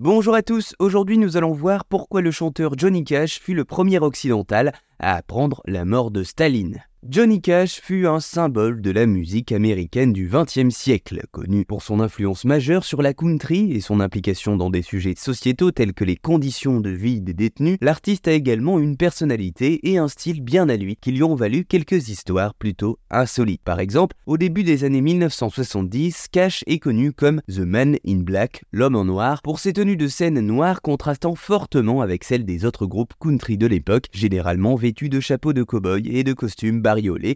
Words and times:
Bonjour 0.00 0.36
à 0.36 0.42
tous, 0.42 0.76
aujourd'hui 0.78 1.18
nous 1.18 1.36
allons 1.36 1.50
voir 1.50 1.84
pourquoi 1.84 2.20
le 2.20 2.30
chanteur 2.30 2.78
Johnny 2.78 3.02
Cash 3.02 3.40
fut 3.40 3.52
le 3.52 3.64
premier 3.64 3.98
occidental 3.98 4.72
à 4.98 5.16
apprendre 5.16 5.62
la 5.66 5.84
mort 5.84 6.10
de 6.10 6.22
Staline. 6.22 6.82
Johnny 7.08 7.40
Cash 7.40 7.80
fut 7.80 8.08
un 8.08 8.18
symbole 8.18 8.82
de 8.82 8.90
la 8.90 9.06
musique 9.06 9.52
américaine 9.52 10.12
du 10.12 10.28
XXe 10.28 10.74
siècle, 10.74 11.22
connu 11.30 11.64
pour 11.64 11.82
son 11.82 12.00
influence 12.00 12.44
majeure 12.44 12.84
sur 12.84 13.02
la 13.02 13.14
country 13.14 13.70
et 13.72 13.80
son 13.80 14.00
implication 14.00 14.56
dans 14.56 14.68
des 14.68 14.82
sujets 14.82 15.14
sociétaux 15.16 15.70
tels 15.70 15.94
que 15.94 16.02
les 16.02 16.16
conditions 16.16 16.80
de 16.80 16.90
vie 16.90 17.20
des 17.20 17.34
détenus. 17.34 17.78
L'artiste 17.80 18.26
a 18.26 18.32
également 18.32 18.80
une 18.80 18.96
personnalité 18.96 19.88
et 19.88 19.98
un 19.98 20.08
style 20.08 20.42
bien 20.42 20.68
à 20.68 20.76
lui 20.76 20.96
qui 20.96 21.12
lui 21.12 21.22
ont 21.22 21.36
valu 21.36 21.64
quelques 21.64 22.08
histoires 22.08 22.54
plutôt 22.54 22.98
insolites. 23.10 23.62
Par 23.62 23.78
exemple, 23.78 24.16
au 24.26 24.36
début 24.36 24.64
des 24.64 24.82
années 24.82 25.00
1970, 25.00 26.26
Cash 26.32 26.64
est 26.66 26.80
connu 26.80 27.12
comme 27.12 27.42
The 27.48 27.60
Man 27.60 27.96
in 28.04 28.18
Black, 28.18 28.64
l'homme 28.72 28.96
en 28.96 29.04
noir, 29.04 29.40
pour 29.42 29.60
ses 29.60 29.72
tenues 29.72 29.96
de 29.96 30.08
scène 30.08 30.40
noires 30.40 30.82
contrastant 30.82 31.36
fortement 31.36 32.00
avec 32.00 32.24
celles 32.24 32.44
des 32.44 32.64
autres 32.64 32.86
groupes 32.86 33.14
country 33.20 33.56
de 33.56 33.68
l'époque, 33.68 34.06
généralement 34.12 34.74
vêtus 34.74 34.87
de 34.92 35.20
chapeaux 35.20 35.52
de 35.52 35.62
cow-boy 35.62 36.08
et 36.08 36.24
de 36.24 36.32
costumes 36.32 36.82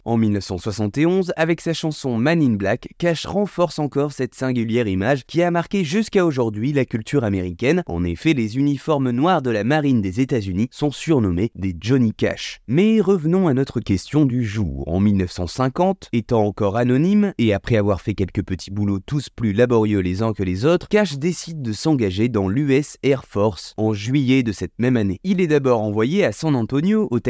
en 0.04 0.16
1971, 0.16 1.32
avec 1.36 1.60
sa 1.60 1.74
chanson 1.74 2.16
Man 2.16 2.42
in 2.42 2.54
Black, 2.54 2.88
Cash 2.98 3.26
renforce 3.26 3.78
encore 3.78 4.12
cette 4.12 4.34
singulière 4.34 4.88
image 4.88 5.26
qui 5.26 5.42
a 5.42 5.50
marqué 5.50 5.84
jusqu'à 5.84 6.24
aujourd'hui 6.24 6.72
la 6.72 6.86
culture 6.86 7.24
américaine. 7.24 7.82
En 7.86 8.04
effet, 8.04 8.32
les 8.32 8.56
uniformes 8.56 9.10
noirs 9.10 9.42
de 9.42 9.50
la 9.50 9.64
marine 9.64 10.00
des 10.00 10.20
États-Unis 10.20 10.68
sont 10.70 10.90
surnommés 10.90 11.50
des 11.54 11.76
Johnny 11.78 12.14
Cash. 12.14 12.60
Mais 12.66 13.00
revenons 13.00 13.48
à 13.48 13.54
notre 13.54 13.80
question 13.80 14.24
du 14.24 14.44
jour. 14.44 14.88
En 14.88 14.98
1950, 14.98 16.08
étant 16.12 16.44
encore 16.44 16.76
anonyme 16.76 17.34
et 17.38 17.52
après 17.52 17.76
avoir 17.76 18.00
fait 18.00 18.14
quelques 18.14 18.42
petits 18.42 18.70
boulots 18.70 19.00
tous 19.00 19.28
plus 19.28 19.52
laborieux 19.52 20.00
les 20.00 20.22
uns 20.22 20.32
que 20.32 20.42
les 20.42 20.64
autres, 20.64 20.88
Cash 20.88 21.18
décide 21.18 21.60
de 21.60 21.72
s'engager 21.72 22.28
dans 22.28 22.48
l'US 22.48 22.96
Air 23.02 23.24
Force 23.24 23.74
en 23.76 23.92
juillet 23.92 24.42
de 24.42 24.52
cette 24.52 24.78
même 24.78 24.96
année. 24.96 25.20
Il 25.22 25.40
est 25.40 25.46
d'abord 25.46 25.82
envoyé 25.82 26.24
à 26.24 26.32
San 26.32 26.56
Antonio, 26.56 27.08
au 27.10 27.20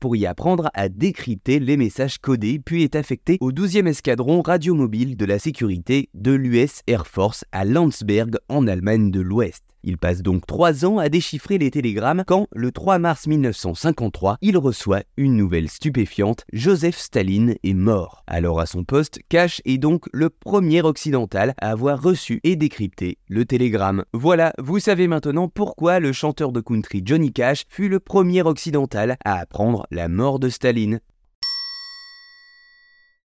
Pour 0.00 0.16
y 0.16 0.26
apprendre 0.26 0.70
à 0.74 0.90
décrypter 0.90 1.58
les 1.58 1.78
messages 1.78 2.18
codés, 2.18 2.58
puis 2.58 2.82
est 2.82 2.94
affecté 2.94 3.38
au 3.40 3.52
12e 3.52 3.86
escadron 3.86 4.42
radiomobile 4.42 5.16
de 5.16 5.24
la 5.24 5.38
sécurité 5.38 6.10
de 6.12 6.32
l'US 6.32 6.82
Air 6.86 7.06
Force 7.06 7.46
à 7.52 7.64
Landsberg 7.64 8.36
en 8.50 8.66
Allemagne 8.66 9.10
de 9.10 9.20
l'Ouest. 9.20 9.71
Il 9.84 9.98
passe 9.98 10.22
donc 10.22 10.46
trois 10.46 10.84
ans 10.84 10.98
à 10.98 11.08
déchiffrer 11.08 11.58
les 11.58 11.70
télégrammes 11.70 12.22
quand, 12.26 12.46
le 12.52 12.70
3 12.70 12.98
mars 12.98 13.26
1953, 13.26 14.38
il 14.40 14.56
reçoit 14.56 15.02
une 15.16 15.36
nouvelle 15.36 15.68
stupéfiante, 15.68 16.44
Joseph 16.52 16.96
Staline 16.96 17.56
est 17.64 17.74
mort. 17.74 18.22
Alors 18.26 18.60
à 18.60 18.66
son 18.66 18.84
poste, 18.84 19.20
Cash 19.28 19.60
est 19.64 19.78
donc 19.78 20.04
le 20.12 20.30
premier 20.30 20.82
occidental 20.82 21.54
à 21.60 21.70
avoir 21.70 22.00
reçu 22.00 22.40
et 22.44 22.54
décrypté 22.54 23.18
le 23.28 23.44
télégramme. 23.44 24.04
Voilà, 24.12 24.52
vous 24.58 24.78
savez 24.78 25.08
maintenant 25.08 25.48
pourquoi 25.48 25.98
le 25.98 26.12
chanteur 26.12 26.52
de 26.52 26.60
country 26.60 27.02
Johnny 27.04 27.32
Cash 27.32 27.64
fut 27.68 27.88
le 27.88 27.98
premier 27.98 28.42
occidental 28.42 29.16
à 29.24 29.38
apprendre 29.38 29.86
la 29.90 30.08
mort 30.08 30.38
de 30.38 30.48
Staline. 30.48 31.00